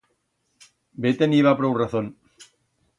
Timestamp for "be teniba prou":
1.03-1.73